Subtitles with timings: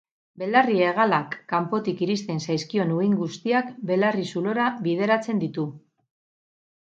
[0.41, 5.67] Belarri-hegalak kanpotik iristen zaizkion uhin guztiak belarri-zulora bideratzen ditu.